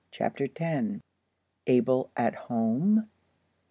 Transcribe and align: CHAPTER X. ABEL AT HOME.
CHAPTER 0.09 0.47
X. 0.59 0.99
ABEL 1.67 2.09
AT 2.17 2.33
HOME. 2.33 3.07